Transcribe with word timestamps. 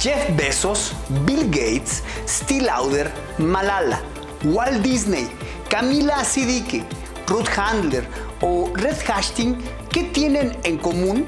Jeff 0.00 0.34
Bezos, 0.34 0.94
Bill 1.26 1.50
Gates, 1.50 2.02
Steve 2.26 2.62
Lauder, 2.62 3.12
Malala, 3.36 4.00
Walt 4.44 4.80
Disney, 4.80 5.28
Camila 5.68 6.24
Siddiqui, 6.24 6.82
Ruth 7.26 7.50
Handler 7.54 8.06
o 8.40 8.70
Red 8.72 8.96
Hastings, 9.06 9.62
¿qué 9.90 10.04
tienen 10.04 10.56
en 10.64 10.78
común? 10.78 11.26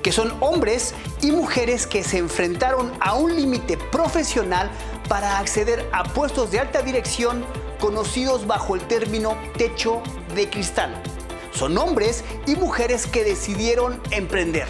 Que 0.00 0.12
son 0.12 0.32
hombres 0.38 0.94
y 1.22 1.32
mujeres 1.32 1.88
que 1.88 2.04
se 2.04 2.18
enfrentaron 2.18 2.92
a 3.00 3.14
un 3.14 3.34
límite 3.34 3.76
profesional 3.76 4.70
para 5.08 5.40
acceder 5.40 5.84
a 5.90 6.04
puestos 6.04 6.52
de 6.52 6.60
alta 6.60 6.82
dirección 6.82 7.44
conocidos 7.80 8.46
bajo 8.46 8.76
el 8.76 8.82
término 8.82 9.36
techo 9.58 10.00
de 10.36 10.48
cristal. 10.48 11.02
Son 11.50 11.76
hombres 11.78 12.22
y 12.46 12.54
mujeres 12.54 13.08
que 13.08 13.24
decidieron 13.24 14.00
emprender, 14.12 14.68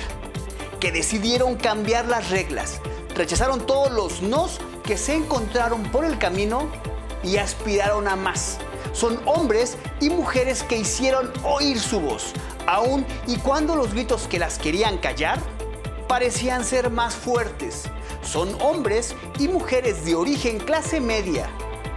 que 0.80 0.92
decidieron 0.92 1.56
cambiar 1.56 2.06
las 2.06 2.30
reglas, 2.30 2.80
rechazaron 3.14 3.66
todos 3.66 3.92
los 3.92 4.22
nos 4.22 4.58
que 4.84 4.96
se 4.96 5.14
encontraron 5.14 5.82
por 5.84 6.04
el 6.04 6.18
camino 6.18 6.68
y 7.22 7.36
aspiraron 7.36 8.08
a 8.08 8.16
más. 8.16 8.58
Son 8.92 9.20
hombres 9.26 9.76
y 10.00 10.10
mujeres 10.10 10.62
que 10.62 10.76
hicieron 10.76 11.32
oír 11.42 11.80
su 11.80 12.00
voz, 12.00 12.32
aun 12.66 13.04
y 13.26 13.36
cuando 13.38 13.74
los 13.74 13.92
gritos 13.92 14.28
que 14.28 14.38
las 14.38 14.58
querían 14.58 14.98
callar 14.98 15.40
parecían 16.06 16.64
ser 16.64 16.90
más 16.90 17.14
fuertes. 17.14 17.84
Son 18.22 18.56
hombres 18.60 19.14
y 19.38 19.48
mujeres 19.48 20.04
de 20.04 20.14
origen 20.14 20.58
clase 20.58 21.00
media 21.00 21.48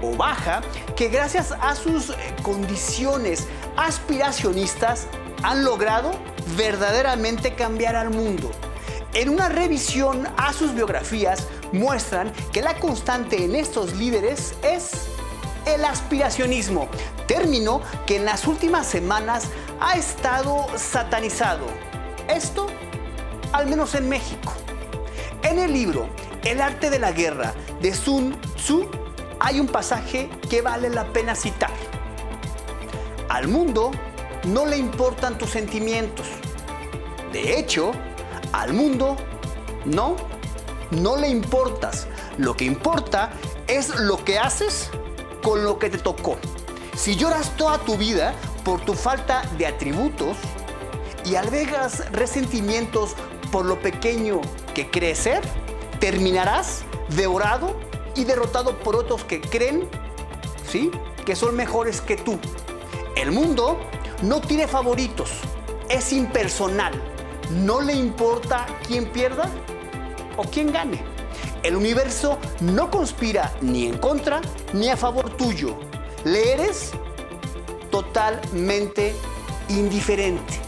o 0.02 0.16
baja 0.16 0.62
que 0.96 1.10
gracias 1.10 1.52
a 1.52 1.76
sus 1.76 2.10
eh, 2.10 2.16
condiciones 2.44 3.48
aspiracionistas 3.76 5.08
han 5.44 5.64
logrado 5.64 6.12
verdaderamente 6.56 7.54
cambiar 7.54 7.96
al 7.96 8.10
mundo. 8.10 8.52
En 9.14 9.30
una 9.30 9.50
revisión 9.50 10.28
a 10.38 10.54
sus 10.54 10.74
biografías 10.74 11.48
muestran 11.72 12.32
que 12.52 12.62
la 12.62 12.78
constante 12.80 13.44
en 13.44 13.56
estos 13.56 13.96
líderes 13.96 14.54
es 14.64 15.08
el 15.66 15.84
aspiracionismo, 15.86 16.88
término 17.28 17.82
que 18.06 18.18
en 18.18 18.26
las 18.26 18.48
últimas 18.48 18.88
semanas 18.88 19.46
ha 19.80 19.98
estado 19.98 20.68
satanizado. 20.78 21.66
Esto 22.28 22.68
al 23.54 23.68
menos 23.68 23.96
en 23.96 24.10
México. 24.10 24.54
En 25.44 25.60
el 25.60 25.72
libro 25.72 26.10
El 26.44 26.62
arte 26.62 26.90
de 26.90 27.00
la 27.00 27.12
guerra 27.12 27.54
de 27.82 27.94
Sun 27.94 28.36
Tzu 28.56 28.90
hay 29.40 29.60
un 29.60 29.68
pasaje 29.68 30.30
que 30.50 30.62
vale 30.62 30.90
la 30.90 31.06
pena 31.14 31.36
citar. 31.36 31.72
Al 33.30 33.48
mundo 33.48 33.92
no 34.48 34.66
le 34.66 34.78
importan 34.78 35.38
tus 35.38 35.50
sentimientos. 35.50 36.28
De 37.34 37.60
hecho, 37.60 37.92
al 38.58 38.74
mundo 38.74 39.16
no, 39.86 40.16
no 40.92 41.16
le 41.18 41.30
importas. 41.30 42.08
Lo 42.38 42.56
que 42.56 42.66
importa 42.66 43.32
es 43.68 44.00
lo 44.00 44.24
que 44.24 44.40
haces 44.40 44.90
con 45.44 45.64
lo 45.64 45.78
que 45.80 45.90
te 45.90 45.98
tocó. 45.98 46.38
Si 46.96 47.16
lloras 47.16 47.56
toda 47.56 47.78
tu 47.80 47.96
vida 47.98 48.34
por 48.64 48.82
tu 48.82 48.96
falta 48.96 49.44
de 49.58 49.68
atributos 49.68 50.38
y 51.24 51.36
albergas 51.36 52.12
resentimientos 52.12 53.16
por 53.52 53.66
lo 53.66 53.80
pequeño 53.80 54.42
que 54.74 54.90
crees 54.90 55.20
ser, 55.20 55.42
terminarás 56.00 56.84
devorado 57.10 57.80
y 58.16 58.24
derrotado 58.24 58.78
por 58.80 58.96
otros 58.96 59.24
que 59.24 59.40
creen, 59.40 59.88
¿sí? 60.70 60.90
Que 61.26 61.36
son 61.36 61.56
mejores 61.56 62.02
que 62.02 62.18
tú. 62.18 62.40
El 63.16 63.32
mundo 63.32 63.80
no 64.24 64.42
tiene 64.42 64.68
favoritos, 64.68 65.32
es 65.90 66.12
impersonal. 66.12 66.94
No 67.52 67.82
le 67.82 67.94
importa 67.94 68.66
quién 68.86 69.06
pierda 69.06 69.50
o 70.36 70.44
quién 70.44 70.72
gane. 70.72 71.02
El 71.64 71.76
universo 71.76 72.38
no 72.62 72.92
conspira 72.92 73.54
ni 73.62 73.88
en 73.88 73.98
contra 73.98 74.42
ni 74.74 74.90
a 74.90 74.98
favor 74.98 75.30
tuyo. 75.38 75.78
Le 76.24 76.54
eres 76.54 76.92
totalmente 77.90 79.16
indiferente. 79.70 80.60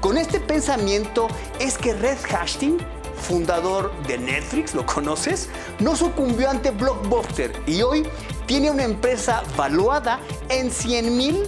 Con 0.00 0.16
este 0.16 0.38
pensamiento 0.38 1.28
es 1.58 1.76
que 1.76 1.92
Red 1.92 2.18
Hastings, 2.30 2.82
fundador 3.16 3.92
de 4.06 4.18
Netflix, 4.18 4.74
¿lo 4.74 4.86
conoces? 4.86 5.48
No 5.80 5.96
sucumbió 5.96 6.48
ante 6.48 6.70
Blockbuster 6.70 7.52
y 7.66 7.82
hoy 7.82 8.06
tiene 8.46 8.70
una 8.70 8.84
empresa 8.84 9.42
valuada 9.56 10.20
en 10.48 10.70
100 10.70 11.16
mil 11.16 11.42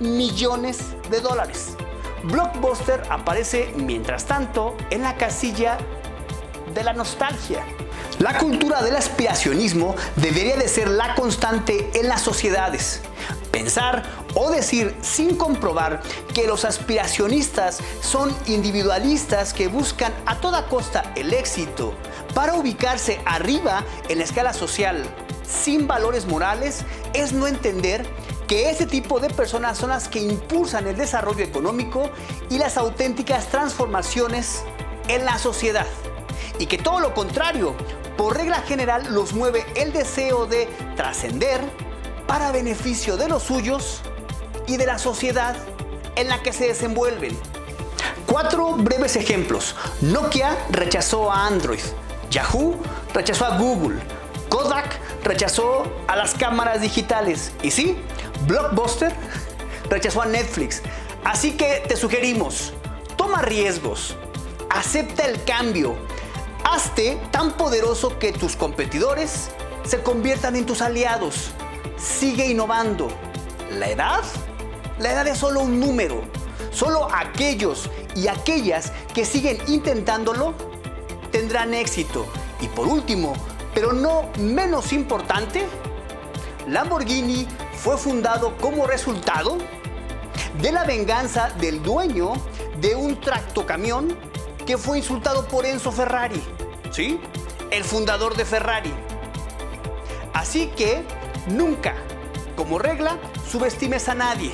millones 0.00 0.94
de 1.10 1.20
dólares. 1.20 1.76
Blockbuster 2.24 3.02
aparece, 3.10 3.72
mientras 3.76 4.26
tanto, 4.26 4.76
en 4.90 5.02
la 5.02 5.16
casilla 5.16 5.78
de 6.74 6.84
la 6.84 6.92
nostalgia. 6.92 7.64
La 8.18 8.36
cultura 8.36 8.82
del 8.82 8.96
aspiracionismo 8.96 9.94
debería 10.16 10.56
de 10.56 10.68
ser 10.68 10.88
la 10.88 11.14
constante 11.14 11.90
en 11.94 12.08
las 12.08 12.22
sociedades. 12.22 13.00
Pensar 13.52 14.02
o 14.34 14.50
decir 14.50 14.94
sin 15.00 15.36
comprobar 15.36 16.02
que 16.34 16.46
los 16.46 16.64
aspiracionistas 16.64 17.78
son 18.00 18.34
individualistas 18.46 19.54
que 19.54 19.68
buscan 19.68 20.12
a 20.26 20.40
toda 20.40 20.66
costa 20.66 21.12
el 21.16 21.32
éxito 21.32 21.94
para 22.34 22.54
ubicarse 22.54 23.20
arriba 23.24 23.84
en 24.08 24.18
la 24.18 24.24
escala 24.24 24.52
social 24.52 25.04
sin 25.48 25.86
valores 25.86 26.26
morales 26.26 26.84
es 27.14 27.32
no 27.32 27.46
entender 27.46 28.06
que 28.48 28.70
ese 28.70 28.86
tipo 28.86 29.20
de 29.20 29.28
personas 29.28 29.76
son 29.76 29.90
las 29.90 30.08
que 30.08 30.20
impulsan 30.20 30.86
el 30.88 30.96
desarrollo 30.96 31.44
económico 31.44 32.10
y 32.48 32.58
las 32.58 32.78
auténticas 32.78 33.46
transformaciones 33.48 34.64
en 35.06 35.26
la 35.26 35.38
sociedad. 35.38 35.86
Y 36.58 36.66
que 36.66 36.78
todo 36.78 36.98
lo 36.98 37.14
contrario, 37.14 37.74
por 38.16 38.36
regla 38.36 38.62
general, 38.62 39.14
los 39.14 39.34
mueve 39.34 39.66
el 39.76 39.92
deseo 39.92 40.46
de 40.46 40.66
trascender 40.96 41.60
para 42.26 42.50
beneficio 42.50 43.18
de 43.18 43.28
los 43.28 43.42
suyos 43.42 44.00
y 44.66 44.78
de 44.78 44.86
la 44.86 44.98
sociedad 44.98 45.54
en 46.16 46.28
la 46.28 46.42
que 46.42 46.52
se 46.54 46.68
desenvuelven. 46.68 47.38
Cuatro 48.26 48.72
breves 48.72 49.16
ejemplos. 49.16 49.76
Nokia 50.00 50.56
rechazó 50.70 51.30
a 51.30 51.46
Android. 51.46 51.80
Yahoo 52.30 52.80
rechazó 53.12 53.44
a 53.44 53.58
Google. 53.58 54.00
Kodak 54.48 54.98
rechazó 55.22 55.84
a 56.06 56.16
las 56.16 56.34
cámaras 56.34 56.80
digitales. 56.80 57.52
Y 57.62 57.70
sí, 57.70 57.98
Blockbuster 58.46 59.14
rechazó 59.90 60.22
a 60.22 60.26
Netflix. 60.26 60.82
Así 61.24 61.52
que 61.52 61.82
te 61.86 61.96
sugerimos, 61.96 62.72
toma 63.16 63.42
riesgos, 63.42 64.16
acepta 64.70 65.24
el 65.24 65.42
cambio, 65.44 65.96
hazte 66.64 67.18
tan 67.30 67.52
poderoso 67.52 68.18
que 68.18 68.32
tus 68.32 68.56
competidores 68.56 69.50
se 69.84 70.02
conviertan 70.02 70.56
en 70.56 70.66
tus 70.66 70.82
aliados. 70.82 71.50
Sigue 71.96 72.46
innovando. 72.46 73.08
La 73.70 73.88
edad 73.88 74.22
la 74.98 75.12
edad 75.12 75.28
es 75.28 75.38
solo 75.38 75.60
un 75.60 75.78
número. 75.78 76.22
Solo 76.72 77.08
aquellos 77.14 77.88
y 78.16 78.26
aquellas 78.26 78.92
que 79.14 79.24
siguen 79.24 79.58
intentándolo 79.68 80.54
tendrán 81.30 81.72
éxito. 81.72 82.26
Y 82.60 82.66
por 82.66 82.88
último, 82.88 83.34
pero 83.74 83.92
no 83.92 84.28
menos 84.38 84.92
importante, 84.92 85.66
Lamborghini 86.66 87.46
fue 87.82 87.96
fundado 87.96 88.56
como 88.56 88.86
resultado 88.86 89.56
de 90.60 90.72
la 90.72 90.84
venganza 90.84 91.50
del 91.60 91.82
dueño 91.82 92.32
de 92.80 92.96
un 92.96 93.20
tractocamión 93.20 94.18
que 94.66 94.76
fue 94.76 94.98
insultado 94.98 95.46
por 95.46 95.64
Enzo 95.64 95.92
Ferrari, 95.92 96.42
¿sí? 96.90 97.20
El 97.70 97.84
fundador 97.84 98.36
de 98.36 98.44
Ferrari. 98.44 98.92
Así 100.34 100.66
que 100.76 101.04
nunca, 101.46 101.94
como 102.56 102.78
regla, 102.78 103.16
subestimes 103.48 104.08
a 104.08 104.14
nadie. 104.14 104.52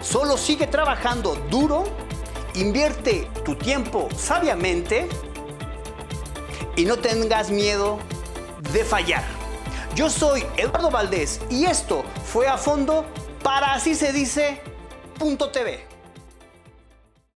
Solo 0.00 0.36
sigue 0.36 0.66
trabajando 0.66 1.34
duro, 1.50 1.84
invierte 2.54 3.28
tu 3.44 3.56
tiempo 3.56 4.08
sabiamente 4.16 5.08
y 6.76 6.84
no 6.84 6.98
tengas 6.98 7.50
miedo 7.50 7.98
de 8.72 8.84
fallar. 8.84 9.43
Yo 9.94 10.10
soy 10.10 10.44
Eduardo 10.56 10.90
Valdés 10.90 11.40
y 11.48 11.66
esto 11.66 12.04
fue 12.24 12.48
a 12.48 12.58
fondo 12.58 13.06
para 13.44 13.74
así 13.74 13.94
se 13.94 14.12
dice 14.12 14.60
punto 15.20 15.52
TV. 15.52 15.93